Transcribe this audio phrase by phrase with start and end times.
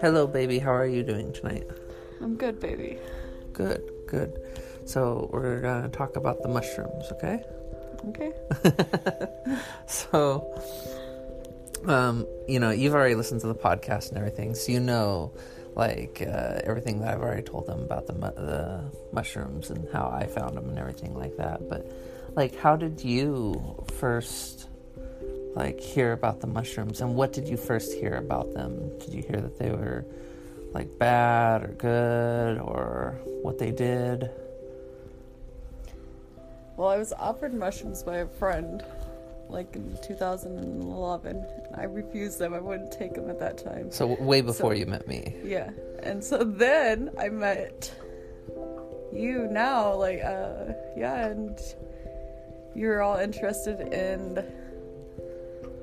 [0.00, 0.60] Hello, baby.
[0.60, 1.66] How are you doing tonight?
[2.20, 2.98] I'm good, baby.
[3.52, 4.40] Good, good.
[4.84, 7.42] So, we're gonna talk about the mushrooms, okay?
[8.10, 8.32] Okay.
[9.88, 10.54] so,
[11.84, 15.32] um, you know, you've already listened to the podcast and everything, so you know,
[15.74, 20.08] like, uh, everything that I've already told them about the, mu- the mushrooms and how
[20.08, 21.68] I found them and everything like that.
[21.68, 21.90] But,
[22.36, 24.68] like, how did you first,
[25.58, 28.96] like, hear about the mushrooms and what did you first hear about them?
[29.00, 30.04] Did you hear that they were,
[30.72, 34.30] like, bad or good or what they did?
[36.76, 38.84] Well, I was offered mushrooms by a friend,
[39.48, 41.36] like in 2011.
[41.36, 42.54] and I refused them.
[42.54, 43.90] I wouldn't take them at that time.
[43.90, 45.34] So, way before So- you met me.
[45.42, 45.70] Yeah.
[46.04, 47.92] And so then I met
[49.12, 51.58] you now, like, uh, yeah, and
[52.76, 54.44] you were all interested in.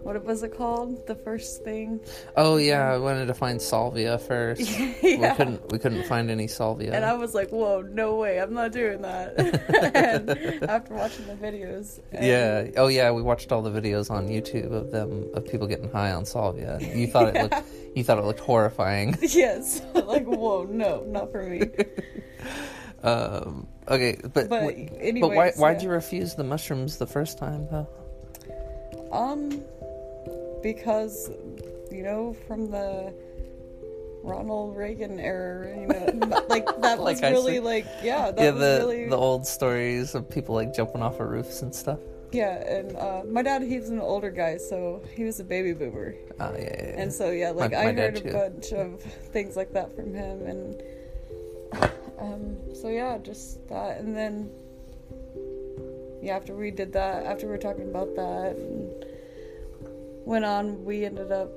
[0.05, 1.07] What was it called?
[1.07, 1.99] The first thing?
[2.37, 4.61] Oh yeah, I wanted to find salvia first.
[5.01, 5.31] yeah.
[5.31, 6.93] We couldn't we couldn't find any salvia.
[6.93, 9.33] And I was like, whoa, no way, I'm not doing that.
[9.95, 11.99] and after watching the videos.
[12.11, 12.67] and- yeah.
[12.77, 16.11] Oh yeah, we watched all the videos on YouTube of them of people getting high
[16.11, 16.77] on salvia.
[16.79, 19.17] You thought it looked you thought it looked horrifying.
[19.23, 19.81] Yes.
[19.95, 21.61] like, whoa, no, not for me.
[23.01, 25.83] Um okay, but But but why why'd yeah.
[25.85, 27.87] you refuse the mushrooms the first time though?
[29.11, 29.63] Um,
[30.65, 31.29] because,
[31.91, 33.13] you know, from the
[34.23, 38.49] Ronald Reagan era, you know, like that was Like I really like, yeah, that yeah,
[38.49, 41.99] was the really, the old stories of people like jumping off of roofs and stuff.
[42.31, 42.55] yeah.
[42.77, 46.15] And uh, my dad, he's an older guy, so he was a baby boomer.
[46.39, 47.01] Oh yeah, yeah, yeah.
[47.01, 48.31] And so yeah, like My- I my heard a too.
[48.33, 48.99] bunch of
[49.35, 50.81] things like that from him, and
[52.17, 54.49] um, so yeah, just that, and then
[56.23, 59.05] yeah, after we did that, after we were talking about that, and
[60.25, 61.51] went on, we ended up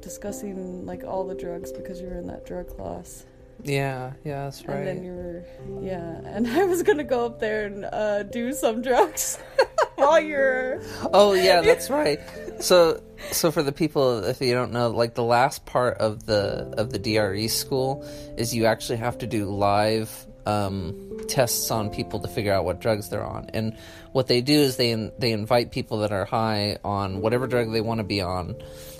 [0.00, 3.24] discussing like all the drugs because you were in that drug class,
[3.64, 4.78] yeah, yeah, that's right.
[4.78, 5.44] and then you were
[5.82, 9.38] yeah, and I was gonna go up there and uh, do some drugs
[9.94, 12.20] while you're Oh yeah, that's right.
[12.60, 16.74] So so for the people if you don't know, like the last part of the
[16.76, 18.04] of the DRE school
[18.36, 22.80] is you actually have to do live um, tests on people to figure out what
[22.80, 23.50] drugs they're on.
[23.52, 23.76] And
[24.12, 27.80] what they do is they they invite people that are high on whatever drug they
[27.80, 28.56] want to be on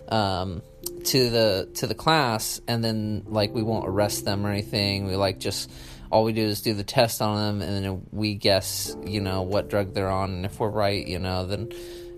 [0.08, 0.62] um,
[1.04, 5.06] to the to the class, and then like we won't arrest them or anything.
[5.06, 5.70] We like just
[6.10, 9.42] all we do is do the test on them, and then we guess you know
[9.42, 11.70] what drug they're on, and if we're right, you know then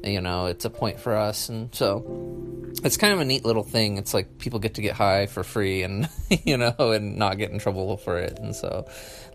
[0.04, 2.54] you know it's a point for us, and so
[2.84, 3.97] it's kind of a neat little thing.
[3.97, 6.09] It's like people get to get high for free and
[6.44, 8.38] you know and not get in trouble for it.
[8.38, 8.87] And so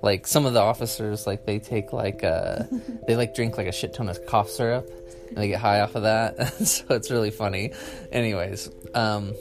[0.02, 2.63] like some of the officers like they take like uh
[3.08, 4.90] they like drink like a shit ton of cough syrup
[5.29, 6.53] and they get high off of that.
[6.66, 7.72] so it's really funny.
[8.12, 9.34] Anyways, um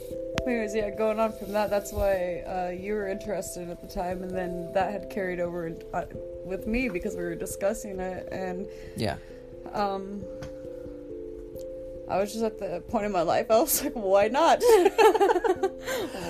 [0.47, 4.23] Anyways, yeah, going on from that, that's why uh, you were interested at the time,
[4.23, 6.05] and then that had carried over uh,
[6.45, 9.17] with me because we were discussing it, and yeah.
[9.73, 10.23] um,
[12.09, 14.61] I was just at the point in my life, I was like, why not?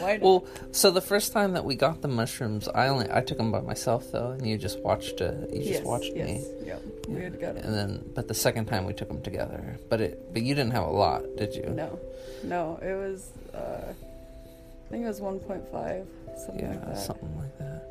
[0.01, 0.21] why not?
[0.21, 3.51] Well, so the first time that we got the mushrooms, I only I took them
[3.51, 6.45] by myself though, and you just watched uh, you just yes, watched yes, me.
[6.65, 7.63] Yeah, we had got it.
[7.63, 9.79] And then, but the second time we took them together.
[9.89, 11.69] But it, but you didn't have a lot, did you?
[11.69, 11.97] No,
[12.43, 16.05] no, it was, uh, I think it was 1.5,
[16.45, 16.97] something yeah, like that.
[16.97, 17.83] something like that.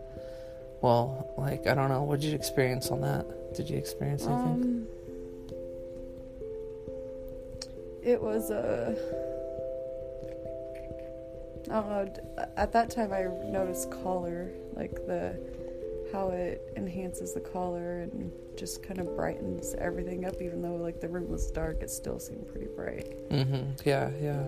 [0.82, 2.02] Well, like I don't know.
[2.02, 3.54] What did you experience on that?
[3.54, 4.52] Did you experience anything?
[4.52, 4.86] Um,
[8.08, 8.96] it was a.
[11.70, 12.46] I don't know.
[12.56, 15.38] At that time, I noticed color, like the
[16.10, 20.40] how it enhances the color and just kind of brightens everything up.
[20.40, 23.28] Even though like the room was dark, it still seemed pretty bright.
[23.28, 23.72] mm-hmm.
[23.84, 24.44] Yeah, yeah.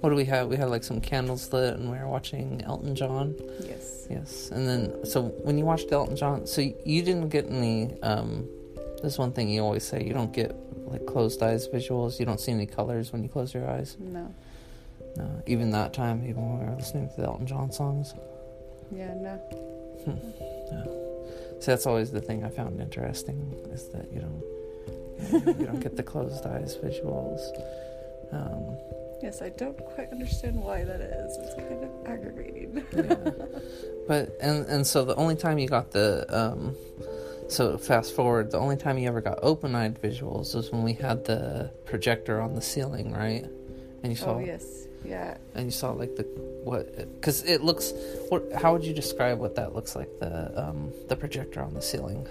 [0.00, 0.46] What do we have?
[0.46, 3.34] We had like some candles lit, and we were watching Elton John.
[3.60, 4.06] Yes.
[4.08, 8.00] Yes, and then so when you watched Elton John, so you didn't get any.
[8.02, 8.48] Um,
[9.00, 10.54] there's one thing you always say: you don't get
[10.90, 12.18] like closed eyes visuals.
[12.18, 13.96] You don't see any colors when you close your eyes.
[13.98, 14.34] No.
[15.16, 18.14] No, even that time, even when we were listening to the Elton John songs.
[18.92, 19.14] Yeah.
[19.14, 19.40] No.
[21.60, 24.42] So that's always the thing I found interesting is that you don't
[25.60, 27.40] you don't get the closed eyes visuals.
[28.32, 28.76] Um,
[29.22, 31.36] Yes, I don't quite understand why that is.
[31.36, 32.82] It's kind of aggravating.
[32.96, 33.16] yeah.
[34.08, 36.74] But and and so the only time you got the um,
[37.50, 40.92] so fast forward, the only time you ever got open eyed visuals was when we
[40.94, 43.44] had the projector on the ceiling, right?
[44.02, 44.86] And you saw oh yes.
[45.04, 45.36] Yeah.
[45.54, 46.24] and you saw like the
[46.64, 47.92] what because it looks
[48.28, 51.80] what how would you describe what that looks like the um the projector on the
[51.80, 52.26] ceiling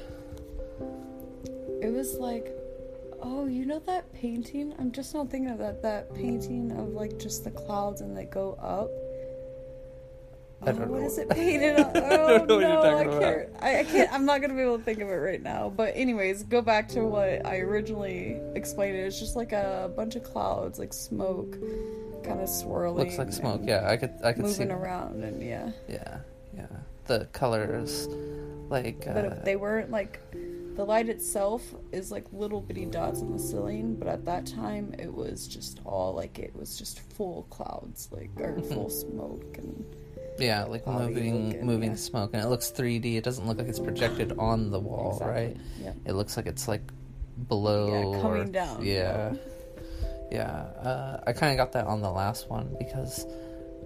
[1.82, 2.52] It was like,
[3.22, 4.74] oh, you know that painting?
[4.78, 5.82] I'm just not thinking of that.
[5.82, 8.90] That painting of like just the clouds and they go up.
[10.62, 11.06] I Oh, don't what know.
[11.08, 11.92] is it painted on?
[11.96, 13.22] Oh don't know what you're no, I talking about.
[13.22, 13.50] can't.
[13.62, 14.12] I, I can't.
[14.14, 15.70] I'm not gonna be able to think of it right now.
[15.76, 18.98] But anyways, go back to what I originally explained.
[18.98, 19.02] It.
[19.06, 21.54] It's just like a bunch of clouds, like smoke,
[22.24, 23.06] kind of swirling.
[23.06, 23.62] Looks like smoke.
[23.64, 24.64] Yeah, I could I could see.
[24.64, 25.72] moving around, and yeah.
[25.88, 26.20] Yeah,
[26.56, 26.66] yeah.
[27.06, 28.08] The colors,
[28.70, 29.06] like.
[29.06, 31.64] But Uh, if they weren't like, the light itself
[31.94, 33.96] is like little bitty dots on the ceiling.
[33.96, 38.30] But at that time, it was just all like it was just full clouds, like
[38.42, 39.86] or full smoke, and
[40.40, 41.96] yeah, like moving moving yeah.
[41.98, 43.16] smoke, and it looks 3D.
[43.18, 45.36] It doesn't look like it's projected on the wall, Exactly.
[45.46, 45.58] right?
[45.82, 45.96] Yep.
[46.06, 46.82] It looks like it's like
[47.48, 48.14] below.
[48.14, 49.34] Yeah, coming or- down, Yeah,
[50.32, 50.52] yeah.
[50.52, 53.26] Uh, I kind of got that on the last one because,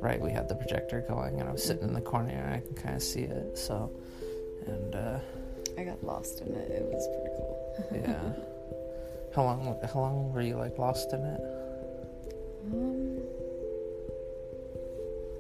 [0.01, 2.59] right, we had the projector going, and I was sitting in the corner, and I
[2.59, 3.57] can kind of see it.
[3.57, 3.91] So,
[4.67, 5.19] and uh,
[5.77, 6.71] I got lost in it.
[6.71, 8.03] It was pretty cool.
[8.13, 8.33] yeah.
[9.35, 9.77] how long?
[9.94, 11.41] How long were you like lost in it?
[12.71, 13.12] Um,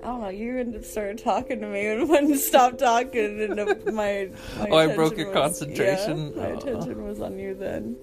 [0.03, 0.27] I don't know.
[0.29, 3.55] You ended up started talking to me and wouldn't stop talking, and
[3.95, 4.29] my,
[4.59, 6.33] my Oh, I broke your was- concentration?
[6.35, 6.57] Yeah, my Oh.
[6.57, 7.95] attention was on you then.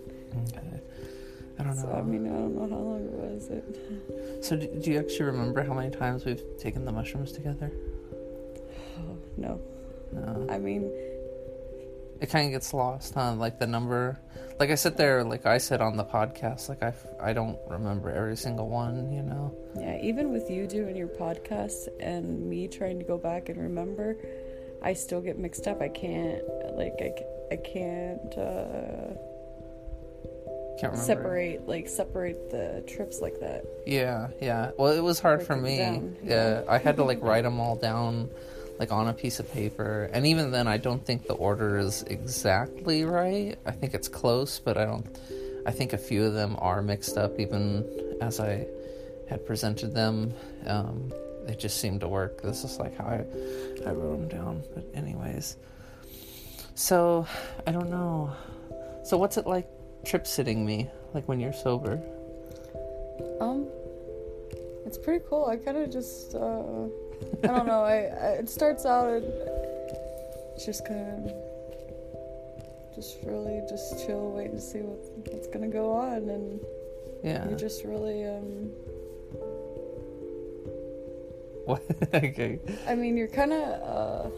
[0.49, 0.61] Okay.
[1.59, 1.83] I don't know.
[1.83, 3.51] So I mean, I don't know how long it was.
[3.51, 7.71] It So, do, do you actually remember how many times we've taken the mushrooms together?
[8.99, 9.61] oh, no.
[10.13, 10.47] No.
[10.51, 10.91] I mean,
[12.21, 13.35] It kind of gets lost, huh?
[13.35, 14.19] Like the number.
[14.59, 18.11] Like I sit there, like I said on the podcast, like I, I don't remember
[18.11, 19.55] every single one, you know?
[19.75, 19.99] yeah.
[20.03, 24.17] Even with you doing your podcast and me trying to go back and remember,
[24.83, 25.81] I still get mixed up.
[25.81, 26.43] I can't
[26.77, 29.15] like I, I can't uh,
[30.79, 30.97] Can't remember.
[31.07, 33.65] separate like separate the trips like that.
[33.87, 34.73] Yeah, yeah.
[34.79, 35.79] Well, it was hard Break for me.
[35.79, 36.63] down, yeah.
[36.69, 38.31] I had to like write them all down,
[38.81, 40.09] like on a piece of paper.
[40.11, 43.59] And even then, I don't think the order is exactly right.
[43.67, 45.07] I think it's close, but I don't.
[45.67, 48.67] I think a few of them are mixed up, even as I
[49.29, 50.33] had presented them.
[50.67, 51.13] Um,
[51.45, 52.41] they just seemed to work.
[52.41, 53.27] This is like how I,
[53.87, 54.63] I wrote them down.
[54.75, 55.59] But anyways,
[56.75, 57.27] so
[57.67, 58.33] I don't know.
[59.05, 59.69] So what's it like
[60.07, 60.89] trip sitting me?
[61.13, 62.01] Like when you're sober?
[63.43, 63.67] Um,
[64.87, 65.45] it's pretty cool.
[65.45, 66.89] I kind of just, uh,
[67.45, 67.83] I don't know.
[67.83, 69.25] I, I it starts out and
[70.55, 71.01] it's just kind
[71.31, 71.33] of
[72.95, 76.61] just really just chill, wait and see what, what's gonna go on, and
[77.25, 77.49] Yeah.
[77.49, 78.71] you just really, um,
[81.65, 81.83] What?
[82.15, 82.59] okay.
[82.87, 84.31] I mean, you're kind of, uh.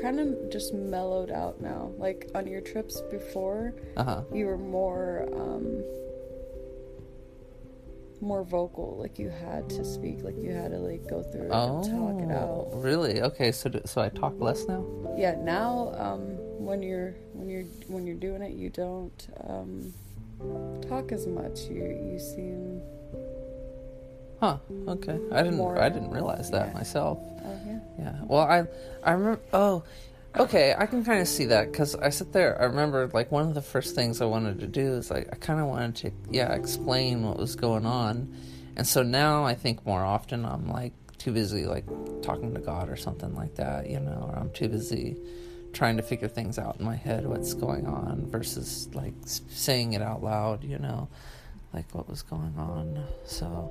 [0.00, 1.92] Kind of just mellowed out now.
[1.98, 4.22] Like on your trips before, Uh huh.
[4.32, 5.82] you were more um
[8.22, 11.82] more vocal like you had to speak like you had to like go through Oh,
[11.82, 13.20] and talk it out really?
[13.20, 14.84] Okay, so so I talk less now.
[15.18, 16.20] yeah now um
[16.64, 19.92] when you're when you're when you're doing it you don't um
[20.88, 22.80] talk as much you you seem
[24.40, 24.58] Huh?
[24.88, 25.56] Okay, I didn't.
[25.56, 26.74] More- I didn't realize that yeah.
[26.74, 27.18] myself.
[27.22, 28.14] oh yeah Yeah.
[28.24, 28.64] Well, I
[29.02, 29.40] I remember.
[29.52, 29.82] Oh,
[30.38, 30.74] okay.
[30.76, 32.60] I can kind of see that because I sit there.
[32.60, 35.36] I remember like one of the first things I wanted to do is like I
[35.36, 38.34] kind of wanted to yeah explain what was going on,
[38.76, 41.86] and so now I think more often I'm like too busy like
[42.22, 45.16] talking to God or something like that, you know, or I'm too busy
[45.72, 50.02] trying to figure things out in my head what's going on versus like saying it
[50.02, 51.08] out loud, you know,
[51.72, 53.02] like what was going on.
[53.24, 53.70] So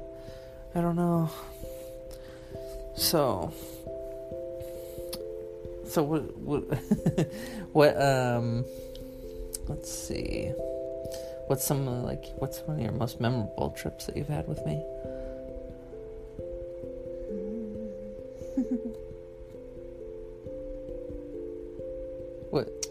[0.75, 1.29] I don't know.
[2.97, 3.53] So
[5.87, 6.63] so what what
[7.71, 8.65] what um
[9.67, 10.51] let's see.
[11.47, 14.65] What's some of like what's one of your most memorable trips that you've had with
[14.65, 14.83] me?
[22.51, 22.84] What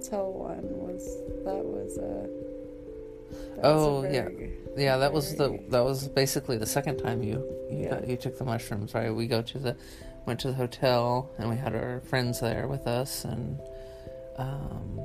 [0.00, 1.04] hotel one was
[1.44, 2.26] that was uh
[3.56, 4.22] that was a Oh, yeah.
[4.24, 7.90] very- Yeah, that was the that was basically the second time you you, Yeah.
[7.90, 9.14] got, you took the mushrooms, right?
[9.14, 9.76] We go to the
[10.26, 13.58] went to the hotel and we had our friends there with us and
[14.38, 15.00] um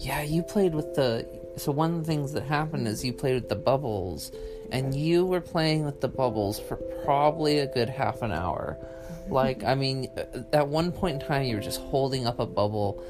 [0.00, 3.34] yeah, you played with the so one of the things that happened is you played
[3.34, 4.32] with the bubbles
[4.72, 8.78] and you were playing with the bubbles for probably a good half an hour.
[9.28, 10.08] Like, I mean,
[10.52, 13.00] at one point in time you were just holding up a bubble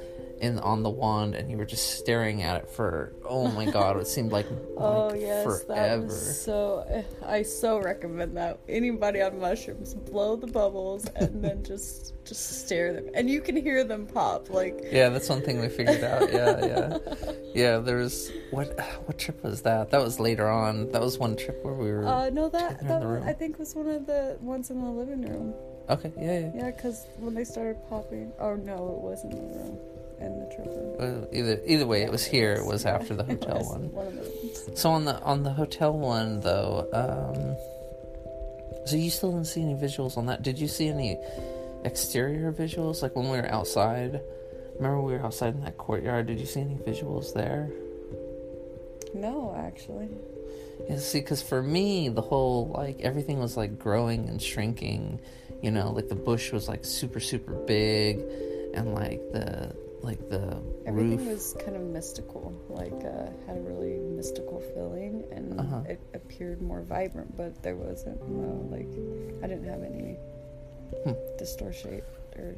[0.42, 3.96] in on the wand, and you were just staring at it for oh my god,
[3.96, 4.46] it seemed like,
[4.76, 7.04] Oh like yes, that was so.
[7.24, 12.92] I so recommend that anybody on mushrooms blow the bubbles and then just just stare
[12.92, 14.50] them, and you can hear them pop.
[14.50, 16.32] Like Yeah, that's one thing we figured out.
[16.32, 16.98] Yeah, yeah,
[17.54, 17.78] yeah.
[17.78, 19.90] There was what what trip was that?
[19.90, 20.90] That was later on.
[20.90, 22.04] That was one trip where we were.
[22.06, 23.22] uh, no, that that was.
[23.24, 25.54] I think was one of the ones in the living room.
[25.88, 26.50] okay, yeah, yeah.
[26.54, 29.78] Yeah, because when they started popping, oh no, it wasn't in the room,
[30.22, 30.52] in the.
[30.98, 32.52] Well, either either way, it was here.
[32.52, 33.92] It was after the hotel was one.
[33.92, 34.80] One of the rooms.
[34.80, 37.56] So on the on the hotel one though, um,
[38.86, 40.42] so you still didn't see any visuals on that.
[40.42, 41.18] Did you see any
[41.84, 44.20] exterior visuals, like when we were outside?
[44.76, 46.26] Remember we were outside in that courtyard.
[46.26, 47.70] Did you see any visuals there?
[49.14, 50.08] No, actually.
[50.88, 55.20] Yeah, see, because for me, the whole like everything was like growing and shrinking.
[55.60, 58.20] You know, like the bush was like super super big,
[58.74, 61.28] and like the like the Everything roof.
[61.28, 65.80] was kind of mystical, like uh, had a really mystical feeling, and Uh-huh.
[65.88, 67.36] it appeared more vibrant.
[67.36, 68.88] But there wasn't no like,
[69.42, 70.16] I didn't have any
[71.04, 71.12] Hmm.
[71.38, 72.02] distortion
[72.36, 72.54] or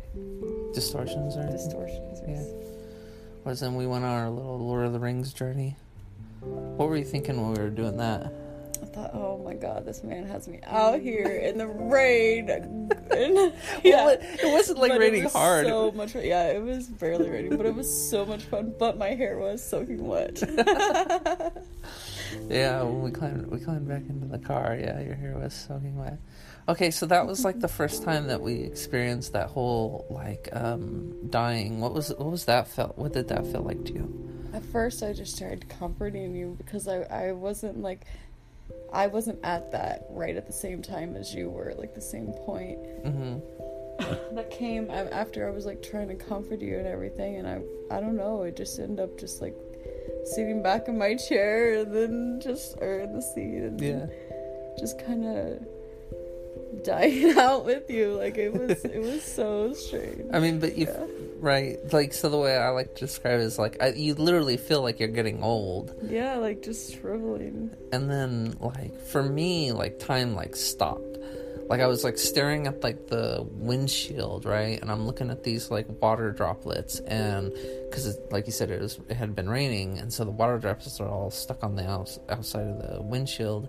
[0.72, 2.20] distortions or distortions.
[2.20, 2.42] Or Yeah.
[3.44, 5.76] Was then we went on our little Lord of the Rings journey.
[6.40, 8.32] What were you thinking when we were doing that?
[8.84, 12.50] I thought, oh my god, this man has me out here in the rain.
[12.50, 15.66] And, Well, it, it wasn't like but raining it was hard.
[15.66, 18.74] So much, yeah, it was barely raining, but it was so much fun.
[18.78, 20.42] But my hair was soaking wet.
[22.48, 25.96] Yeah, when we climbed we climbed back into the car, yeah, your hair was soaking
[25.96, 26.18] wet.
[26.68, 31.14] Okay, so that was like the first time that we experienced that whole like um
[31.30, 31.80] dying.
[31.80, 34.34] What was what was that felt what did that feel like to you?
[34.52, 38.06] At first, I just started comforting you because I, I wasn't like,
[38.94, 42.28] I wasn't at that right at the same time as you were, like the same
[42.46, 42.78] point.
[43.04, 43.42] Mhm.
[44.34, 47.60] That came after I was like trying to comfort you and everything, and I,
[47.94, 49.54] I don't know, I just ended up just like
[50.24, 54.06] sitting back in my chair and then just, or in the seat and Yeah.
[54.80, 58.14] just kind of dying out with you.
[58.14, 60.28] Like it was, it was so strange.
[60.32, 61.06] I mean, but you Yeah.
[61.44, 64.56] Right, like so the way I like to describe it is like I, you literally
[64.56, 65.94] feel like you're getting old.
[66.02, 67.70] Yeah, like just shriveling.
[67.92, 71.18] and then like for me like time like stopped.
[71.66, 74.78] Like i was like staring at like the windshield right?
[74.80, 77.52] And i'm looking at these like water droplets and
[77.88, 79.98] because like you said it was it had been raining.
[79.98, 83.68] And so the water droplets are all stuck on the outs- outside of the windshield.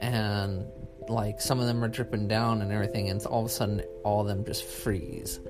[0.00, 0.66] And
[1.08, 3.08] like some of them are dripping down and everything.
[3.08, 5.40] And all of a sudden all of them just freeze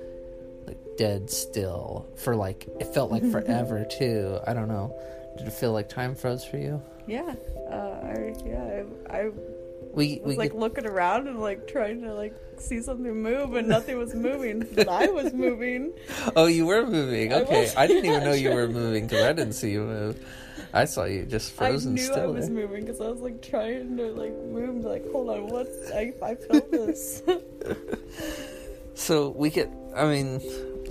[0.97, 4.93] dead still for like it felt like forever too i don't know
[5.37, 7.33] did it feel like time froze for you Yeah,
[7.69, 9.29] uh, I yeah, I, I
[9.93, 13.55] we was we like get- looking around and like trying to like see something move,
[13.55, 14.59] and nothing was moving.
[14.75, 15.91] But I was moving.
[16.35, 17.33] Oh, you were moving.
[17.33, 19.81] I Okay, was- I, didn't even know you were moving because I didn't see you
[19.83, 20.15] move.
[20.73, 22.31] I saw you just I frozen knew I still.
[22.33, 22.55] was there.
[22.55, 24.85] moving because I was like trying to like move.
[24.85, 27.23] Like, hold on, what's I I felt this.
[28.95, 29.69] So we get.
[29.95, 30.39] I mean,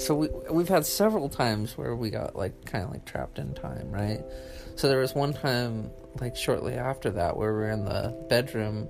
[0.00, 3.54] so we we've had several times where we got like kind of like trapped in
[3.54, 4.20] time, right?
[4.76, 5.90] So there was one time
[6.20, 8.88] like shortly after that where we were in the bedroom,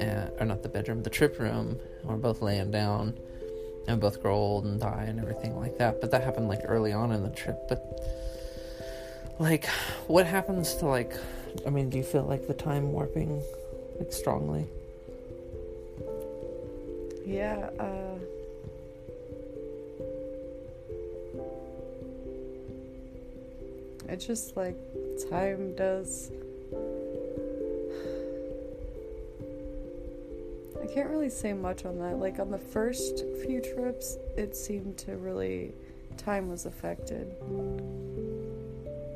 [0.00, 3.18] and, or not the bedroom, the trip room, and we're both laying down,
[3.86, 6.00] and both grow old and die and everything like that.
[6.00, 7.58] But that happened like early on in the trip.
[7.68, 7.84] But
[9.38, 9.66] like,
[10.06, 11.12] what happens to like?
[11.66, 13.42] I mean, do you feel like the time warping
[13.98, 14.66] like strongly?
[17.26, 17.68] yeah.
[17.78, 18.18] Uh,
[24.08, 24.76] it's just like
[25.30, 26.30] time does.
[30.82, 32.18] I can't really say much on that.
[32.18, 35.74] Like on the first few trips, it seemed to really
[36.16, 37.34] time was affected.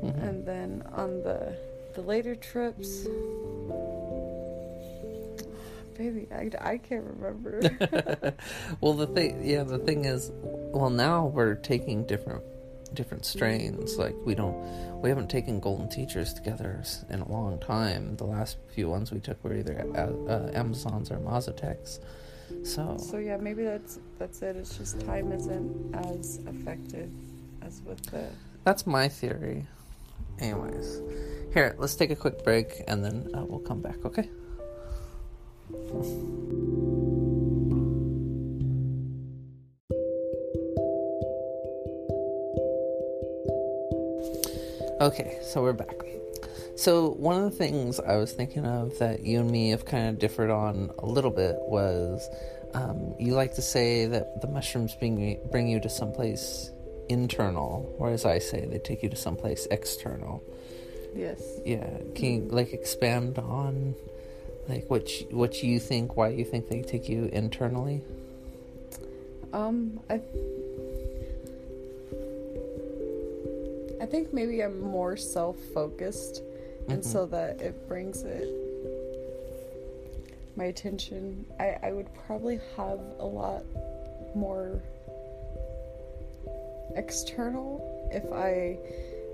[0.03, 0.27] Mhm.
[0.27, 1.55] and then on the
[1.95, 3.07] the later trips
[5.97, 7.61] baby i, I can't remember
[8.81, 10.31] well, the thing, yeah, the thing is,
[10.73, 12.41] well, now we're taking different
[12.93, 13.97] different strains.
[13.97, 14.55] Like we don't,
[15.01, 18.15] we haven't taken golden teachers together in a long time.
[18.15, 21.99] The last few ones we took were either uh, uh, Amazons or Mazatecs.
[22.63, 27.11] So, so yeah maybe that's that's it it's just time isn't as affected
[27.63, 28.27] as with the
[28.63, 29.65] that's my theory.
[30.39, 31.01] Anyways,
[31.53, 33.97] here, let's take a quick break and then uh, we'll come back.
[34.05, 34.29] Okay.
[45.03, 46.01] Okay, so we're back.
[46.77, 50.07] So, one of the things I was thinking of that you and me have kind
[50.07, 52.25] of differed on a little bit was
[52.73, 56.71] um, you like to say that the mushrooms bring you, bring you to someplace
[57.09, 60.41] internal, whereas I say they take you to someplace external.
[61.13, 61.43] Yes.
[61.65, 63.95] Yeah, can you like expand on
[64.69, 68.03] like what you, what you think, why you think they take you internally?
[69.51, 70.21] Um, I
[74.03, 76.41] I think maybe I'm more self-focused,
[76.89, 77.05] and Mhm.
[77.05, 78.49] so that it brings it
[80.57, 81.45] my attention.
[81.57, 83.63] I I would probably have a lot
[84.35, 84.81] more
[86.95, 87.79] external
[88.11, 88.77] if I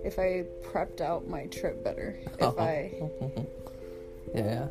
[0.06, 2.16] if I prepped out my trip better.
[2.38, 2.62] If Uh-huh.
[2.62, 2.94] I
[4.36, 4.68] yeah,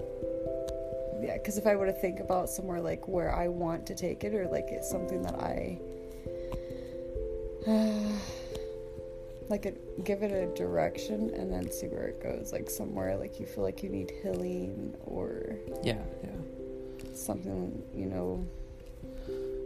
[1.21, 4.23] yeah because if i were to think about somewhere like where i want to take
[4.23, 5.77] it or like it's something that i
[9.49, 13.41] like it, give it a direction and then see where it goes like somewhere like
[13.41, 16.31] you feel like you need healing or yeah, yeah.
[17.15, 18.47] something you know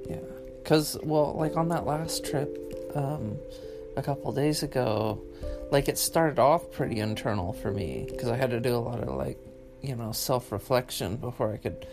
[0.09, 0.17] Yeah,
[0.62, 3.37] because well, like on that last trip, um,
[3.97, 5.23] a couple days ago,
[5.71, 9.01] like it started off pretty internal for me because I had to do a lot
[9.01, 9.39] of like,
[9.81, 11.87] you know, self reflection before I could,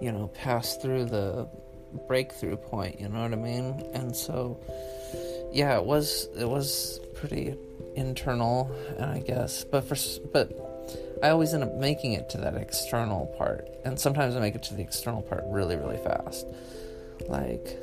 [0.00, 1.48] you know, pass through the
[2.06, 3.00] breakthrough point.
[3.00, 3.84] You know what I mean?
[3.94, 4.58] And so,
[5.54, 7.56] yeah, it was it was pretty
[7.94, 8.70] internal,
[9.00, 9.64] I guess.
[9.64, 9.96] But for
[10.32, 10.52] but
[11.22, 14.62] I always end up making it to that external part, and sometimes I make it
[14.64, 16.46] to the external part really really fast.
[17.28, 17.78] Like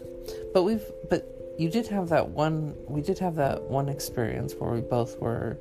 [0.54, 4.72] but we've but you did have that one we did have that one experience where
[4.72, 5.58] we both were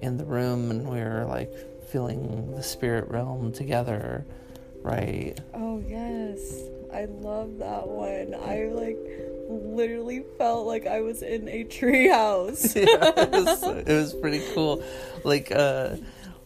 [0.00, 1.52] in the room and we were like
[1.88, 4.24] feeling the spirit realm together
[4.82, 5.38] right?
[5.54, 6.62] Oh yes.
[6.92, 8.34] I love that one.
[8.34, 8.98] I like
[9.50, 14.42] literally felt like i was in a tree house yeah, it was, it was pretty
[14.54, 14.82] cool.
[15.24, 15.96] Like uh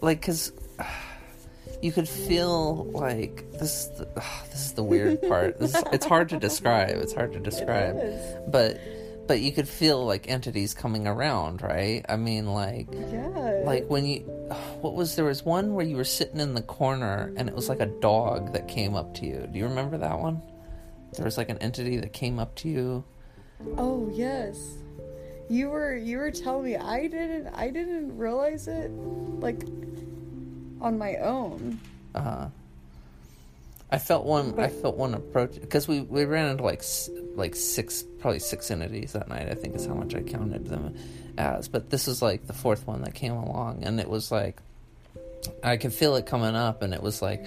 [0.00, 0.52] like because
[1.82, 4.04] you could feel like this is the,
[4.50, 5.58] this is the weird part.
[5.58, 6.96] This it's hard to describe.
[6.96, 8.00] It's hard to describe.
[8.50, 8.80] but
[9.26, 12.04] but you could feel like entities coming around right?
[12.08, 14.20] I mean like yeah like when you
[14.80, 17.68] what was there was one where you were sitting in the corner and it was
[17.68, 19.48] like a dog that came up to you.
[19.50, 20.42] Do you remember that one
[21.16, 23.04] there was like an entity that came up to you
[23.76, 24.76] Oh yes.
[25.48, 29.62] You were you were telling me I didn't I didn't realize it like
[30.80, 31.80] on my own.
[32.14, 32.46] Uh huh.
[33.90, 36.82] i felt one i felt one approach because we we ran into like
[37.34, 40.94] like six probably six entities that night i think is how much i counted them
[41.38, 44.60] as but this is like the fourth one that came along and it was like
[45.64, 47.44] i could feel it coming up and it was like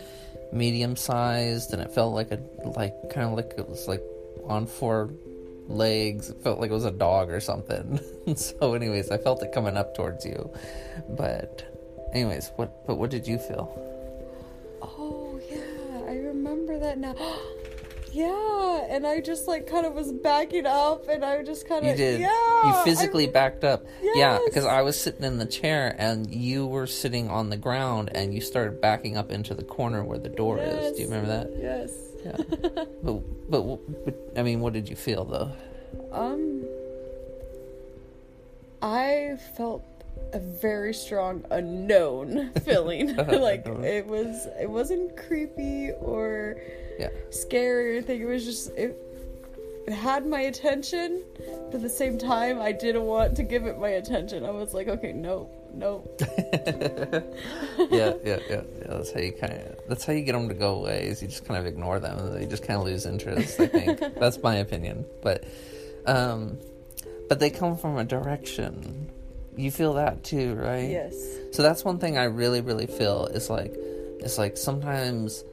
[0.52, 2.40] medium sized and it felt like a
[2.78, 4.02] like kind of like it was like
[4.46, 5.10] on four
[5.68, 8.00] legs it felt like it was a dog or something
[8.36, 10.50] so anyways i felt it coming up towards you
[11.10, 11.66] but
[12.14, 13.84] anyways what but what did you feel
[14.82, 17.16] Oh yeah, I remember that now.
[18.12, 21.92] yeah, and I just like kind of was backing up and I just kind of
[21.92, 22.22] You did.
[22.22, 22.28] Yeah.
[22.66, 23.86] You physically I- backed up.
[24.02, 28.10] Yeah, because I was sitting in the chair and you were sitting on the ground
[28.16, 30.96] and you started backing up into the corner where the door is.
[30.96, 31.50] Do you remember that?
[31.62, 31.92] Yes.
[32.26, 32.84] Yeah.
[33.04, 35.52] but, but but I mean, what did you feel though?
[36.12, 36.64] Um
[38.82, 39.84] I felt
[40.34, 43.16] a very strong unknown feeling.
[43.16, 46.58] like it was it wasn't creepy or
[47.00, 47.10] Yeah.
[47.30, 48.22] scary or anything.
[48.22, 48.96] It was just it
[49.88, 53.80] it had my attention, but at the same time I didn't want to give it
[53.80, 54.46] my attention.
[54.46, 56.10] I was like, okay, no, no.
[57.90, 58.62] yeah, yeah, yeah, yeah.
[58.86, 59.80] That's how you kind of.
[59.88, 61.08] That's how you get them to go away.
[61.08, 62.34] Is you just kind of ignore them.
[62.34, 63.60] They just kind of lose interest.
[63.62, 65.06] I think that's my opinion.
[65.22, 65.46] But,
[66.06, 66.58] um,
[67.30, 69.10] but they come from a direction.
[69.56, 70.90] You feel that too, right?
[70.90, 71.16] Yes.
[71.54, 73.74] So that's one thing I really, really feel is like,
[74.20, 75.46] it's like sometimes,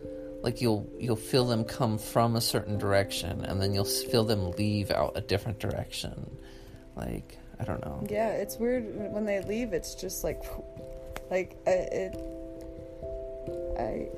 [0.44, 4.50] like you'll you'll feel them come from a certain direction, and then you'll feel them
[4.52, 6.37] leave out a different direction.
[6.94, 8.07] Like I don't know.
[8.11, 9.72] Yeah, it's weird when they leave.
[9.72, 10.42] It's just like,
[11.30, 12.14] like I, it.
[13.78, 14.09] I.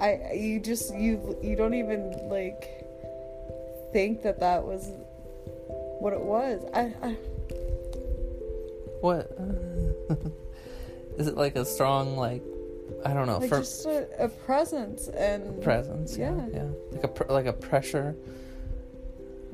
[0.32, 2.86] I you just you you don't even like
[3.92, 4.88] think that that was
[6.00, 6.64] what it was.
[6.72, 7.10] I, I
[9.02, 9.30] What?
[11.18, 12.42] is it like a strong like
[13.04, 16.16] I don't know like for just a, a presence and presence?
[16.16, 16.46] Yeah, Yeah.
[16.54, 18.16] yeah, like a pr- like a pressure.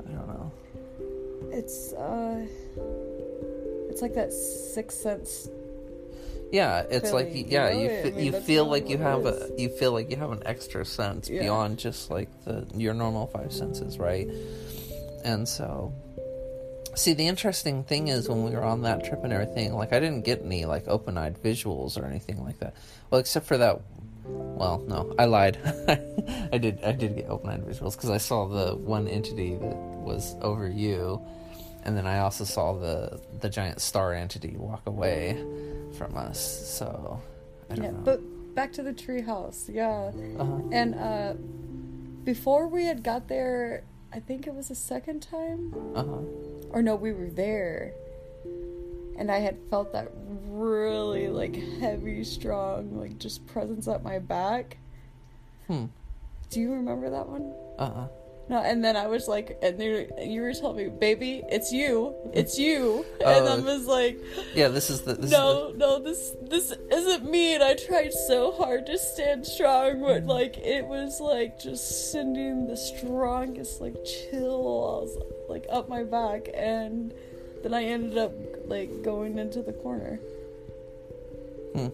[0.07, 0.51] I don't know.
[1.51, 2.45] it's uh,
[3.89, 5.49] it's like that sixth sense.
[6.51, 7.99] Yeah, it's like yeah, you you?
[7.99, 10.85] I mean, you feel like you have a you feel like you have an extra
[10.85, 11.41] sense Yeah.
[11.41, 14.29] beyond just like the your normal five senses, right?
[15.25, 15.93] And so
[16.97, 19.99] see the interesting thing is when we were on that trip and everything, like I
[19.99, 22.75] didn't get any like open-eyed visuals or anything like that.
[23.09, 23.81] Well, except for that
[24.29, 25.57] well, no, I lied.
[26.51, 26.83] I did.
[26.83, 31.21] I did get open-eyed visuals because I saw the one entity that was over you,
[31.83, 35.41] and then I also saw the the giant star entity walk away
[35.97, 36.39] from us.
[36.77, 37.21] So
[37.71, 37.99] I don't Yeah, know.
[38.03, 38.19] but
[38.53, 39.73] back to the treehouse.
[39.73, 40.59] Yeah, uh-huh.
[40.73, 41.33] and uh,
[42.25, 46.17] before we had got there, I think it was the second time, Uh-huh.
[46.77, 47.91] Or no, we were there,
[49.17, 50.11] and I had felt that
[50.47, 54.77] really like heavy, strong, like just presence at my back.
[55.65, 55.85] Hmm.
[56.51, 57.51] Do you remember that one?
[57.79, 58.09] Uh-uh.
[58.49, 62.15] No, and then I was like, and you you were telling me, baby, it's you,
[62.33, 63.25] it's you, Oh.
[63.29, 64.17] and I was like,
[64.53, 68.53] Yeah, this is the this no, no, this this isn't me, and I tried so
[68.53, 75.17] hard to stand strong, but like it was like just sending the strongest like chills
[75.49, 77.13] like up my back, and
[77.63, 78.31] then I ended up
[78.65, 80.19] like going into the corner.
[81.75, 81.87] hmm.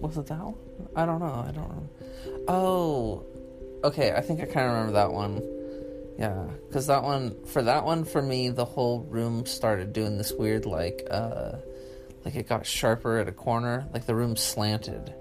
[0.00, 0.54] Was it that one?
[0.94, 1.44] I don't know.
[1.46, 1.88] I don't know.
[2.48, 3.24] Oh,
[3.84, 4.12] okay.
[4.12, 5.42] I think I kind of remember that one.
[6.18, 10.32] Yeah, because that one for that one for me, the whole room started doing this
[10.32, 11.52] weird like, uh,
[12.24, 15.12] like it got sharper at a corner, like the room slanted,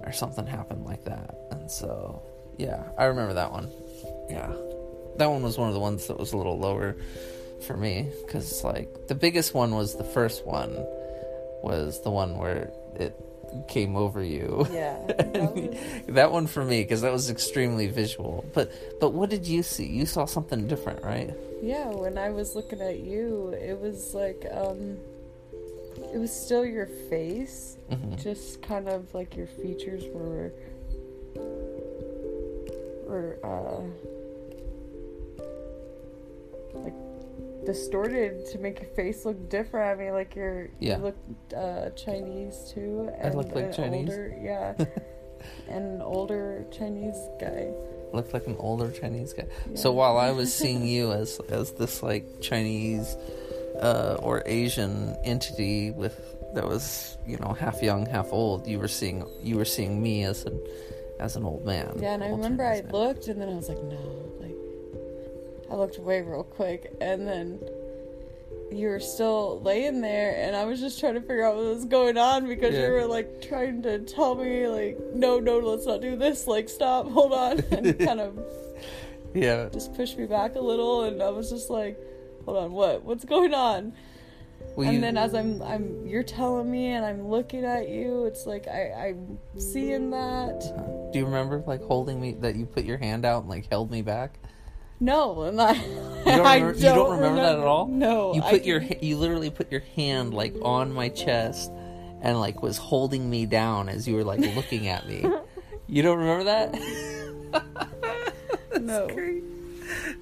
[0.00, 1.36] or something happened like that.
[1.52, 2.22] And so,
[2.58, 3.70] yeah, I remember that one.
[4.28, 4.52] Yeah,
[5.18, 6.96] that one was one of the ones that was a little lower
[7.66, 10.72] for me because like the biggest one was the first one,
[11.62, 13.14] was the one where it
[13.68, 14.66] came over you.
[14.72, 15.76] Yeah, that was-
[16.08, 18.44] that one for me because that was extremely visual.
[18.52, 19.86] But but what did you see?
[19.86, 21.34] You saw something different, right?
[21.62, 24.98] Yeah, when I was looking at you, it was like um
[26.12, 30.52] it was still your face, hmm just kind of like your features were
[33.06, 33.82] were uh
[36.78, 36.94] like
[37.64, 39.98] distorted to make your face look different.
[40.00, 40.98] I mean, like you're Yeah.
[40.98, 41.16] you look
[41.56, 43.10] uh Chinese too.
[43.22, 44.10] I look like Chinese?
[44.10, 44.74] Older, yeah.
[45.68, 47.70] and an older Chinese guy.
[48.12, 49.46] Looked like an older Chinese guy.
[49.74, 53.16] So while I was seeing you as as this like Chinese
[53.80, 56.18] uh, or Asian entity with
[56.54, 60.24] that was you know half young, half old, you were seeing you were seeing me
[60.24, 60.60] as an
[61.20, 61.98] as an old man.
[62.00, 62.90] Yeah, and I remember I man.
[62.92, 64.49] looked and then I was like, no, like
[65.70, 67.60] I looked away real quick and then
[68.72, 71.84] you were still laying there and I was just trying to figure out what was
[71.84, 72.86] going on because Yeah.
[72.86, 76.68] you were like trying to tell me like no no let's not do this like
[76.68, 78.38] stop hold on and kind of
[79.34, 81.98] Yeah, just pushed me back a little and I was just like
[82.44, 83.92] hold on what what's going on
[84.76, 88.24] Well, and you- then as I'm I'm you're telling me and I'm looking at you
[88.26, 90.60] it's like I I'm seeing that
[91.12, 93.90] do you remember like holding me that you put your hand out and like held
[93.90, 94.38] me back?
[95.00, 97.86] No, and I, don't I remember- you don't remember that at all?
[97.86, 101.70] No, You I put your you literally put your hand like on my chest
[102.20, 105.24] and like was holding me down as you were like looking at me.
[105.92, 106.72] You don't remember that?
[108.70, 109.08] That's No.
[109.08, 109.42] great.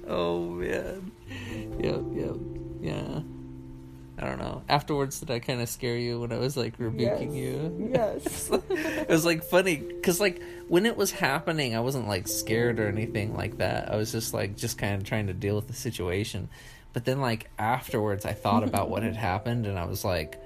[0.07, 1.11] Oh man.
[1.79, 2.35] Yep, yep.
[2.81, 3.19] Yeah.
[4.21, 4.61] I don't know.
[4.67, 7.43] Afterwards, did I kind of scare you when I was like rebuking Yes.
[7.43, 7.89] you?
[7.93, 8.49] Yes.
[8.69, 12.87] it was like funny because like when it was happening i wasn't like scared or
[12.87, 15.73] anything like that i was just like just kind of trying to deal with the
[15.73, 16.47] situation
[16.93, 20.39] but then like afterwards i thought about what had happened and i was like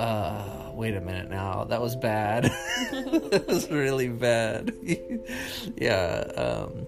[0.00, 2.44] uh wait a minute now that was bad
[2.90, 4.74] that was really bad
[5.76, 6.86] yeah um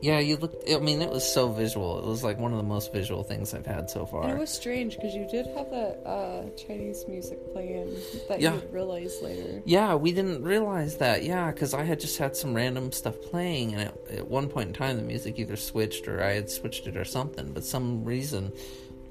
[0.00, 2.62] yeah you looked i mean it was so visual it was like one of the
[2.76, 5.68] most visual things i've had so far And it was strange because you did have
[5.70, 7.94] that uh, Chinese music playing
[8.28, 8.54] that Yeah.
[8.54, 9.62] you would realize later.
[9.64, 11.22] Yeah, we didn't realize that.
[11.24, 14.68] Yeah, because I had just had some random stuff playing, and at, at one point
[14.68, 17.52] in time, the music either switched or I had switched it or something.
[17.52, 18.52] But some reason,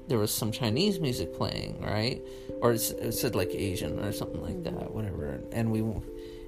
[0.08, 2.22] there was some Chinese music playing, right?
[2.62, 5.40] Or it's, it said like Asian or something like that, whatever.
[5.52, 6.02] And we, and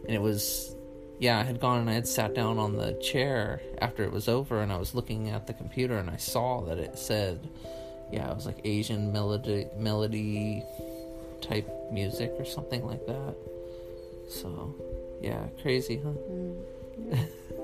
[0.09, 0.75] it was,
[1.21, 4.27] yeah, I had gone and I had sat down on the chair after it was
[4.27, 7.49] over, and I was looking at the computer, and I saw that it said,
[8.11, 10.65] yeah, it was like Asian melody melody
[11.43, 13.35] type music or something like that.
[14.29, 14.75] So,
[15.21, 16.11] yeah, crazy, huh?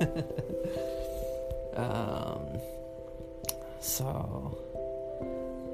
[0.04, 0.24] Mm.
[1.76, 2.58] Um,
[3.80, 4.56] so,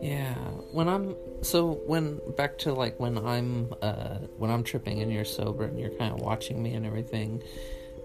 [0.03, 0.35] yeah,
[0.73, 5.25] when I'm so when back to like when I'm uh when I'm tripping and you're
[5.25, 7.41] sober and you're kind of watching me and everything,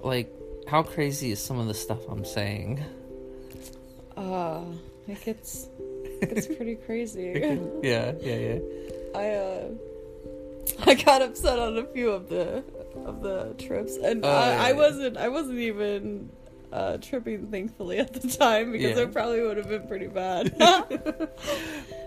[0.04, 0.32] like
[0.68, 2.84] how crazy is some of the stuff I'm saying?
[4.16, 4.62] Uh,
[5.08, 5.70] it gets
[6.22, 7.32] it's pretty crazy.
[7.82, 8.60] yeah, yeah, yeah.
[9.16, 9.70] I uh,
[10.86, 12.64] I got upset on a few of the
[13.06, 16.30] of the trips, and Oh, I, I wasn't I wasn't even
[16.72, 19.04] uh, tripping, thankfully, at the time because Yeah.
[19.04, 20.54] it probably would have been pretty bad.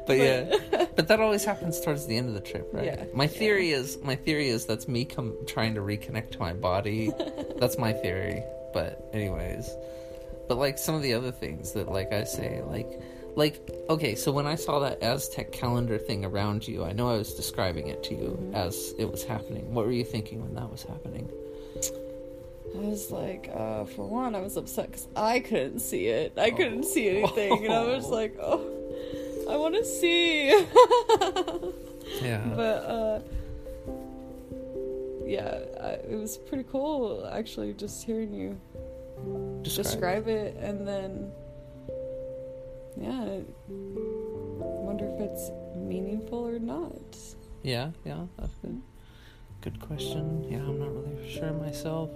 [0.07, 2.87] But yeah, but that always happens towards the end of the trip, right?
[2.87, 6.53] Yeah, My theory is my theory is that's me come trying to reconnect to my
[6.53, 7.13] body.
[7.59, 8.43] that's my theory.
[8.75, 9.71] But anyways,
[10.49, 12.89] but like some of the other things that like I say like
[13.37, 17.17] like okay, so when I saw that Aztec calendar thing around you, I know I
[17.19, 18.55] was describing it to you Mm-hmm.
[18.57, 19.73] as it was happening.
[19.73, 21.31] What were you thinking when that was happening?
[22.75, 26.35] I was like, uh, for one, I was upset because I couldn't see it.
[26.39, 28.11] I couldn't see anything, and I was Oh.
[28.21, 30.49] like, oh, I want to see.
[32.23, 32.43] Yeah.
[32.55, 33.21] but uh,
[35.27, 38.61] yeah, I, it was pretty cool actually just hearing you
[39.63, 41.31] describe it, and then
[42.97, 43.43] yeah, I
[44.59, 47.17] wonder if it's meaningful or not.
[47.63, 48.81] Yeah, yeah, that's good.
[49.61, 50.45] Good question.
[50.51, 52.11] Yeah, I'm not really sure myself.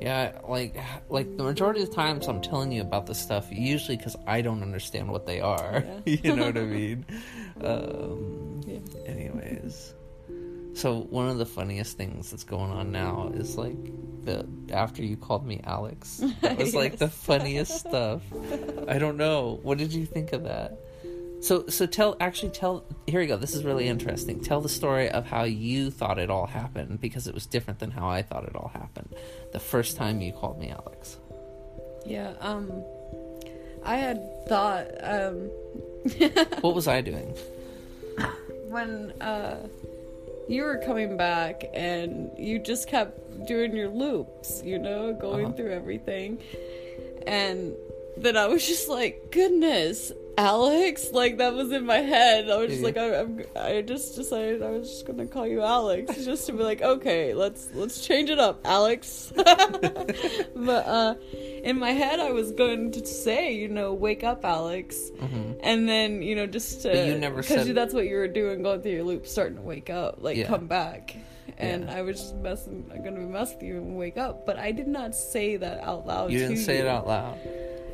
[0.00, 0.76] Yeah, like
[1.08, 4.42] like the majority of the times I'm telling you about this stuff, usually because I
[4.42, 5.84] don't understand what they are.
[6.06, 6.16] Yeah.
[6.22, 7.04] you know what I mean?
[7.60, 8.78] Um, Yeah.
[9.06, 9.94] anyways,
[10.74, 13.76] so one of the funniest things that's going on now is like
[14.24, 18.22] the after you called me Alex, that was like the funniest stuff.
[18.86, 19.58] I don't know.
[19.62, 20.78] What did you think of that?
[21.40, 23.36] So so tell actually tell here we go.
[23.36, 24.40] This is really interesting.
[24.42, 27.90] Tell the story of how you thought it all happened because it was different than
[27.92, 29.14] how I thought it all happened.
[29.52, 31.16] The first time you called me Alex.
[32.04, 32.32] Yeah.
[32.40, 32.72] Um,
[33.84, 35.50] I had thought um.
[36.62, 37.34] What was I doing?
[38.68, 39.56] when uh
[40.48, 45.54] you were coming back and you just kept doing your loops, you know, going Uh-huh.
[45.56, 46.38] through everything.
[47.26, 47.74] And
[48.16, 52.48] then I was just like, goodness, Alex, like that was in my head.
[52.48, 52.86] I was just Yeah.
[52.86, 56.52] like, I, I'm, I just decided I was just gonna call you Alex, just to
[56.52, 59.32] be like, okay, let's let's change it up, Alex.
[59.36, 61.14] but uh,
[61.64, 65.88] in my head, I was going to say, you know, wake up, Alex, hmm and
[65.88, 68.62] then you know just to But you never because said- that's what you were doing,
[68.62, 70.46] going through your loop, starting to wake up, like Yeah.
[70.46, 71.16] come back.
[71.60, 71.96] And Yeah.
[71.96, 74.46] I was just messing, I'm gonna mess with you and wake up.
[74.46, 76.30] But I did not say that out loud.
[76.30, 76.82] You didn't say you.
[76.84, 77.38] it out loud.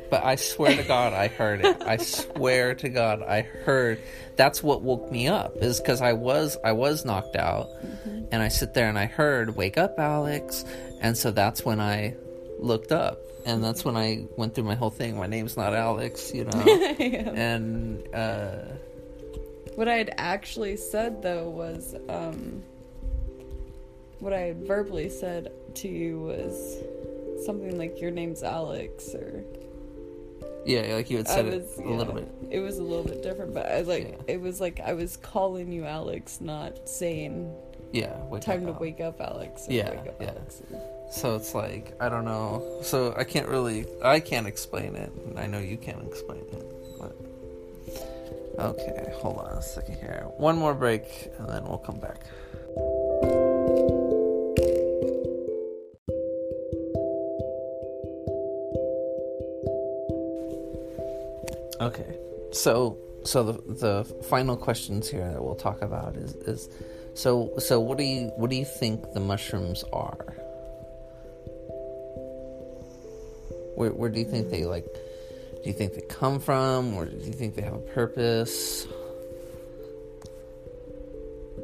[0.09, 1.81] But I swear to God, I heard it.
[1.81, 3.99] I swear to God, I heard.
[4.35, 5.57] That's what woke me up.
[5.57, 8.25] Is because I was I was knocked out, Mm-hmm.
[8.31, 10.63] and I sit there and I heard, "Wake up, Alex!"
[11.01, 12.15] And so that's when I
[12.59, 15.17] looked up, and that's when I went through my whole thing.
[15.17, 16.63] My name's not Alex, you know.
[16.99, 17.29] Yeah.
[17.33, 18.57] and uh,
[19.75, 22.63] What I had actually said though was, um,
[24.19, 26.77] what I had verbally said to you was
[27.45, 29.43] something like, "Your name's Alex," or
[30.65, 32.27] yeah, like you had said was it a yeah, little bit.
[32.49, 34.33] It was a little bit different, but I was like, Yeah.
[34.33, 37.53] it was like I was calling you Alex, not saying
[37.91, 39.67] Yeah, time to wake up, Alex.
[39.69, 40.29] Yeah, up, yeah.
[40.31, 40.61] Alex.
[41.11, 42.79] So it's like I don't know.
[42.81, 43.85] So I can't really.
[44.03, 45.11] I can't explain it.
[45.25, 46.65] and I know you can't explain it.
[46.99, 47.15] But
[48.59, 50.25] okay, hold on a second here.
[50.37, 52.21] One more break, and then we'll come back.
[61.81, 62.17] Okay,
[62.51, 66.69] so so the the final questions here that we'll talk about is is
[67.13, 70.35] so so what do you what do you think the mushrooms are?
[73.75, 74.85] Where where do you think they like?
[74.85, 78.87] Do you think they come from, or do you think they have a purpose?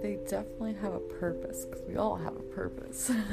[0.01, 3.11] They definitely have a purpose because we all have a purpose.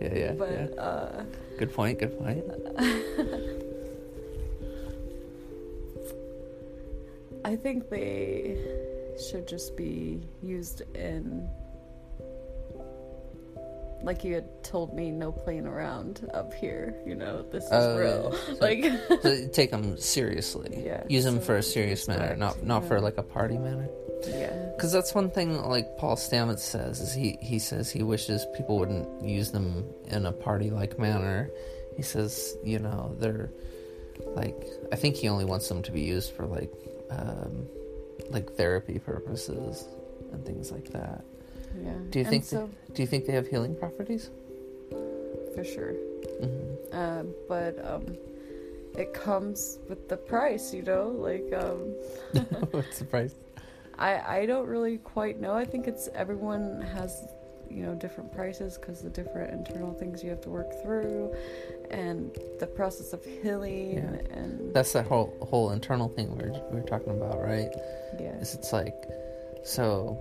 [0.00, 0.82] Yeah, yeah, but yeah.
[0.82, 1.24] uh,
[1.58, 1.98] Good point.
[1.98, 2.44] Good point.
[7.48, 8.56] I think they
[9.30, 11.48] should just be used in.
[14.02, 16.94] Like you had told me, no playing around up here.
[17.06, 18.32] You know, this is Oh, real.
[18.46, 18.84] So- like,
[19.22, 20.82] So take them seriously.
[20.86, 23.88] Yeah, Use them so for a serious manner, not not for like a party manner.
[24.28, 28.46] yeah, Because that's one thing, like Paul Stamets says, is he he says he wishes
[28.56, 31.50] people wouldn't use them in a party like manner.
[31.96, 33.50] He says, you know, they're
[34.36, 34.54] like
[34.92, 36.70] I think he only wants them to be used for like
[37.10, 37.66] um,
[38.30, 39.86] like therapy purposes
[40.32, 41.24] and things like that.
[41.82, 41.92] yeah.
[42.10, 42.68] Do you And think so?
[42.92, 44.30] Do you think they have healing properties?
[45.54, 45.92] For sure.
[46.40, 48.04] hmm Uh, but um,
[48.96, 51.08] it comes with the price, you know.
[51.08, 51.78] Like um,
[52.70, 53.34] What's the price?
[53.98, 55.54] I I don't really quite know.
[55.54, 57.10] I think it's everyone has
[57.70, 61.34] you know different prices because the different internal things you have to work through,
[61.90, 64.38] and the process of healing Yeah.
[64.38, 67.70] and That's that whole whole internal thing we're we were talking about, right?
[68.18, 68.94] yeah, is it's like
[69.64, 70.18] so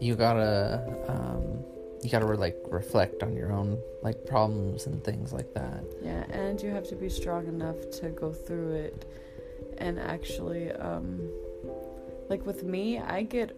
[0.00, 1.62] you gotta um
[2.02, 5.84] you got to like reflect on your own like problems and things like that.
[6.02, 9.04] Yeah, and you have to be strong enough to go through it
[9.76, 11.20] and actually um
[12.30, 13.54] like with me, I get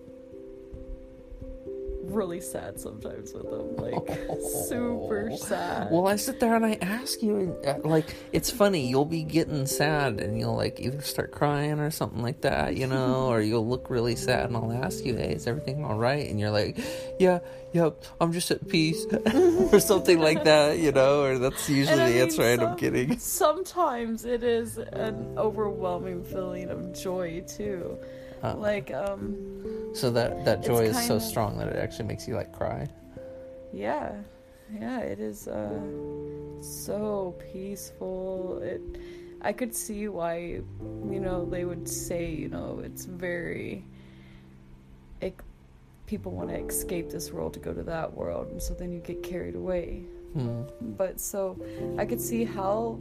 [2.03, 4.19] really sad sometimes with them, like
[4.67, 5.89] super sad.
[5.91, 8.89] Well, I sit there and I ask you, and uh, like, it's funny.
[8.89, 12.87] You'll be getting sad, and you'll like either start crying or something like that, you
[12.87, 16.29] know, or you'll look really sad, and I'll ask you, "Hey, is everything all right?"
[16.29, 16.79] And you're like,
[17.19, 17.41] "Yeah,
[17.73, 19.07] yep, I'm just at peace,"
[19.73, 21.23] or something like that, you know.
[21.23, 23.19] Or that's usually the answer I'm some- up getting.
[23.19, 27.99] Sometimes it is an overwhelming feeling of joy too.
[28.43, 29.37] Uh, Like um
[29.95, 32.87] so that that joy is so kinda- strong that it actually makes you like cry.
[33.73, 34.13] yeah.
[34.81, 35.69] Yeah, it is uh
[36.63, 38.59] so peaceful.
[38.63, 38.81] It
[39.43, 40.37] I could see why
[41.11, 43.85] you know they would say, you know, it's very
[45.21, 45.35] it,
[46.07, 49.01] people want to escape this world to go to that world and so then you
[49.01, 50.05] get carried away.
[50.33, 50.63] Hmm.
[50.81, 51.57] But so
[51.99, 52.99] I could see how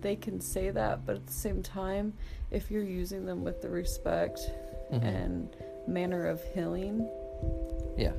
[0.00, 2.12] they can say that, but at the same time,
[2.50, 4.38] if you're using them with the respect
[4.92, 5.02] Mhm.
[5.02, 7.08] and manner of healing,
[7.96, 8.12] Yeah.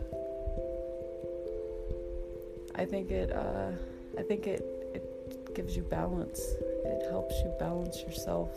[2.75, 3.71] I think it uh
[4.17, 4.61] I think it
[4.93, 6.39] it gives you balance.
[6.39, 8.49] It helps you balance yourself.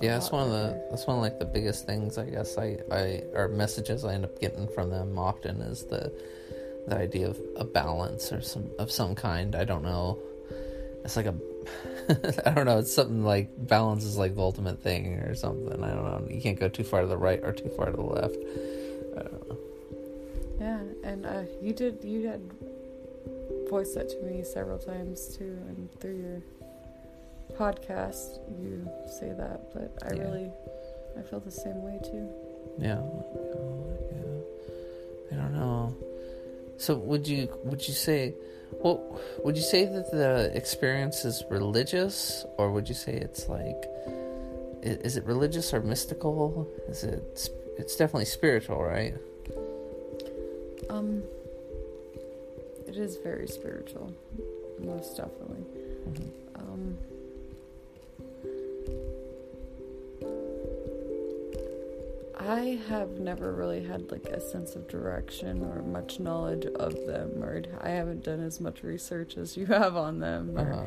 [0.00, 2.78] Yeah, that's one of the that's one of like the biggest things I guess I
[2.90, 6.12] I or messages I end up getting from them often is the
[6.86, 9.54] the idea of a balance or some of some kind.
[9.54, 10.18] I don't know.
[11.04, 11.34] It's like a
[12.46, 12.78] I don't know.
[12.78, 15.82] It's something like balance is like the ultimate thing or something.
[15.82, 16.26] I don't know.
[16.30, 18.36] You can't go too far to the right or too far to the left.
[19.16, 19.58] I don't know.
[20.60, 22.40] Yeah, and uh you did you had
[23.70, 26.42] voiced that to me several times too and through your
[27.58, 28.88] podcast you
[29.18, 30.22] say that, but I Yeah.
[30.24, 30.50] really
[31.18, 32.28] I feel the same way too.
[32.78, 32.98] Yeah.
[32.98, 35.38] Oh, yeah.
[35.38, 35.96] I don't know.
[36.76, 38.34] So would you would you say
[38.84, 43.82] well would you say that the experience is religious or would you say it's like,
[44.82, 46.68] is it religious or mystical?
[46.88, 47.50] Is it?
[47.78, 49.14] It's definitely spiritual, right?
[50.90, 51.22] Um,
[52.86, 54.12] it is very spiritual,
[54.78, 55.64] most definitely.
[56.08, 56.43] Mhm.
[62.46, 67.42] I have never really had like a sense of direction or much knowledge of them,
[67.42, 70.86] or I haven't done as much research as you have on them, or Uh-huh.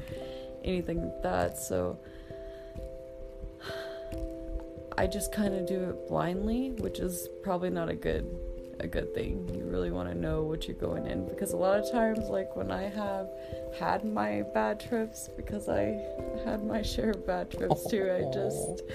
[0.63, 1.57] anything like that.
[1.57, 1.97] So
[4.97, 8.25] I just kind of do it blindly, which is probably not a good
[8.79, 9.49] a good thing.
[9.55, 12.55] You really want to know what you're going in because a lot of times like
[12.55, 13.27] when I have
[13.79, 15.99] had my bad trips because I
[16.45, 18.83] had my share of bad trips too, I just.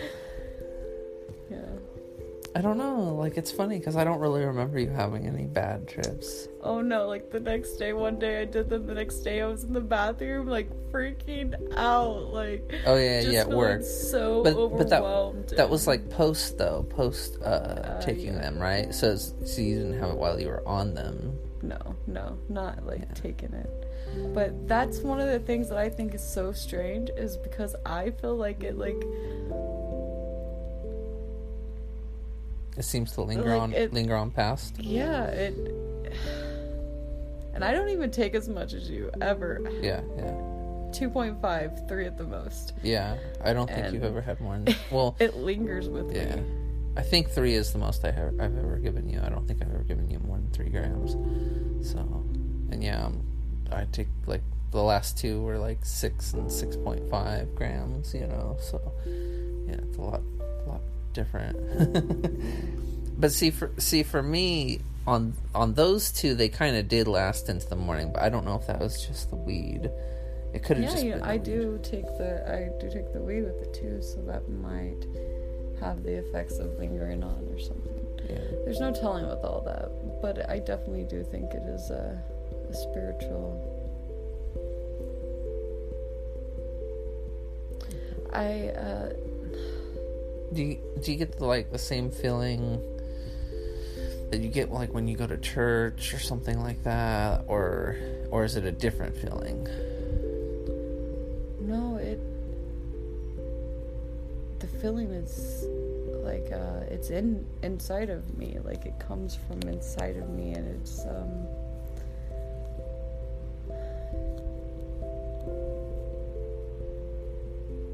[2.54, 3.14] I don't know.
[3.14, 6.48] Like it's funny because I don't really remember you having any bad trips.
[6.62, 9.46] Oh no, like the next day, one day I did them, the next day I
[9.46, 13.84] was in the bathroom like freaking out, like Oh yeah, yeah, it worked.
[13.86, 15.48] so But- but that- overwhelmed.
[15.56, 18.40] That was like post though, post uh, Uh, taking yeah.
[18.42, 18.92] them, right?
[18.94, 21.38] So it's- so you didn't have it while you were on them.
[21.62, 23.14] No, no, not like Yeah.
[23.14, 23.70] taking it.
[24.34, 28.10] But that's one of the things that I think is so strange is because I
[28.10, 29.00] feel like it like
[32.76, 34.78] It seems to linger Like, on it- linger on past.
[34.80, 35.54] yeah, it
[37.54, 39.60] and I don't even take as much as you ever.
[39.82, 40.32] Yeah, yeah.
[40.92, 42.72] 2.5, 3 at the most.
[42.82, 44.58] Yeah, I don't think And- you've ever had more.
[44.58, 46.16] Than, well, It lingers with me.
[46.16, 46.42] yeah, me.
[46.96, 49.20] I think three is the most I have, I've ever given you.
[49.22, 51.12] I don't think I've ever given you more than three grams.
[51.86, 51.98] So,
[52.70, 53.22] and yeah, um,
[53.70, 58.12] I take like the last two were like six and six point five grams.
[58.12, 58.78] You know, so
[59.66, 60.20] yeah, it's a lot
[61.12, 61.56] different.
[63.20, 67.48] but see, for see for me on on those two, they kind of did last
[67.48, 68.12] into the morning.
[68.12, 69.90] But I don't know if that was just the weed.
[70.54, 71.22] It could have Yeah, just been.
[71.22, 75.06] I do take the I do take the weed with it too, so that might
[75.80, 78.06] have the effects of lingering on or something.
[78.28, 78.38] Yeah.
[78.64, 82.22] There's no telling with all that, but I definitely do think it is a,
[82.68, 83.68] a spiritual.
[88.32, 89.12] I uh,
[90.52, 92.80] Do you do you get the, like the same feeling
[94.30, 97.96] that you get like when you go to church or something like that, or
[98.30, 99.66] or is it a different feeling?
[101.60, 102.20] no it.
[104.60, 105.64] The feeling is
[106.22, 110.68] like uh, it's in inside of me, like it comes from inside of me, and
[110.80, 111.46] it's um.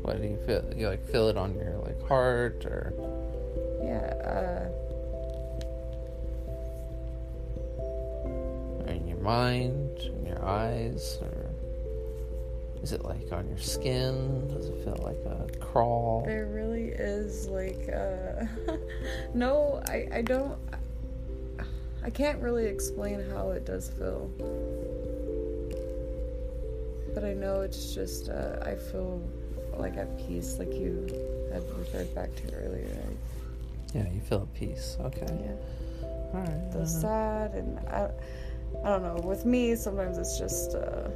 [0.09, 0.65] What do you feel?
[0.75, 2.95] You like feel it on your like heart or?
[3.85, 4.71] Yeah, uh
[8.91, 11.51] In your mind, in your eyes, or
[12.83, 14.49] is it like on your skin?
[14.49, 16.23] Does it feel like a crawl?
[16.25, 18.47] There really is like uh
[19.35, 20.59] no, I I don't
[22.03, 24.31] I can't really explain how it does feel.
[27.13, 29.21] But I know it's just uh I feel
[29.79, 31.07] like at peace like you
[31.53, 32.87] had referred back to earlier.
[32.87, 33.17] Right?
[33.95, 34.97] Yeah, you feel at peace.
[35.01, 35.27] Okay.
[35.27, 36.07] Yeah.
[36.35, 36.73] All right.
[36.73, 38.11] The uh, sad and I
[38.85, 39.21] I don't know.
[39.25, 41.09] With me sometimes it's just uh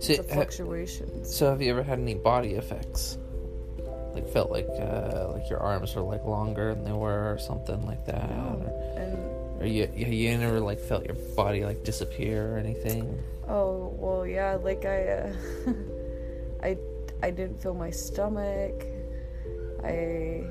[0.00, 1.34] so, the ha- fluctuations.
[1.34, 3.18] so have you ever had any body effects?
[4.14, 7.86] Like felt like uh, like your arms were like longer than they were, or something
[7.86, 8.94] like that, No.
[8.96, 9.14] And
[9.60, 13.22] or, or you you you never like felt your body like disappear or anything?
[13.46, 14.54] Oh well, yeah.
[14.60, 15.32] Like I, uh,
[16.62, 16.76] I,
[17.22, 18.84] I didn't feel my stomach.
[19.84, 20.44] I,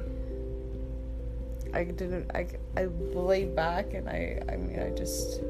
[1.74, 2.32] I didn't.
[2.34, 4.42] I, I laid back and I.
[4.50, 5.42] I mean, I just.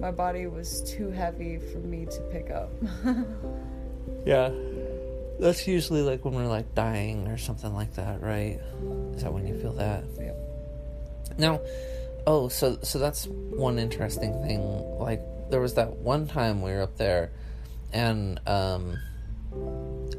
[0.00, 2.70] My body was too heavy for me to pick up.
[4.24, 4.50] Yeah.
[5.38, 8.60] That's usually like when we're like dying or something like that, right?
[9.14, 10.04] Is that when you feel that?
[10.18, 10.32] Yeah.
[11.36, 11.60] Now,
[12.26, 14.62] oh, so so that's one interesting thing.
[14.98, 15.20] Like
[15.50, 17.32] there was that one time we were up there,
[17.92, 18.98] and um,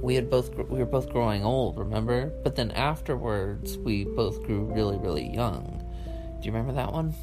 [0.05, 2.31] we had both we were both growing old, remember?
[2.43, 5.81] But then afterwards, we both grew really really young.
[6.39, 7.13] Do you remember that one?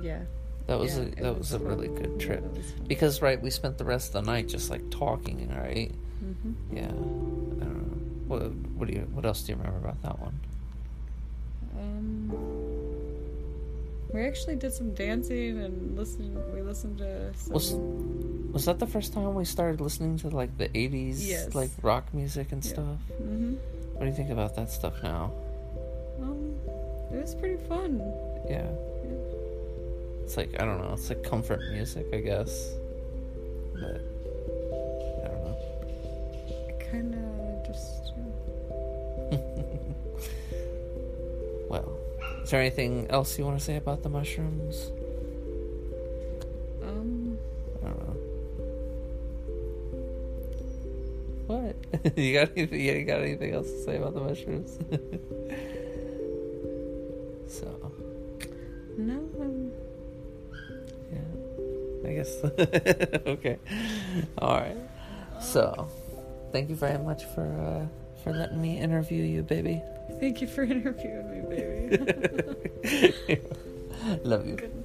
[0.00, 0.22] yeah.
[0.66, 3.76] That was Yeah, a that was, a really good trip was because right we spent
[3.78, 5.92] the rest of the night just like talking, right?
[6.24, 6.76] mm-hmm.
[6.76, 6.86] Yeah.
[6.86, 7.98] I don't know.
[8.26, 8.40] What
[8.76, 10.40] what do you what else do you remember about that one?
[11.78, 12.32] Um,
[14.12, 16.36] we actually did some dancing and listened.
[16.54, 17.52] We listened to some.
[17.52, 17.72] Was
[18.54, 21.54] was that the first time we started listening to like the eighties Yes.
[21.54, 22.72] like rock music and Yeah.
[22.72, 22.98] stuff?
[23.18, 23.54] hmm
[23.94, 25.30] What do you think about that stuff now?
[26.22, 26.54] Um,
[27.12, 27.98] it was pretty fun.
[28.48, 28.64] Yeah.
[29.04, 30.22] Yeah.
[30.24, 32.72] It's like I don't know, it's like comfort music, I guess.
[33.74, 34.00] But
[35.22, 35.56] I don't know.
[36.90, 38.12] Kind of just.
[41.68, 41.96] Well,
[42.44, 44.92] is there anything else you want to say about the mushrooms?
[52.16, 54.78] you got anything, you got anything else to say about the mushrooms?
[57.48, 57.92] so,
[58.96, 59.72] no, um,
[61.12, 61.18] yeah.
[62.08, 62.36] I guess.
[63.26, 63.58] okay.
[64.38, 64.76] All right.
[65.40, 65.88] So,
[66.52, 67.88] thank you very much for uh,
[68.22, 69.82] for letting me interview you, baby.
[70.20, 71.98] thank you for interviewing me, baby.
[74.22, 74.54] Love you.
[74.56, 74.83] Good.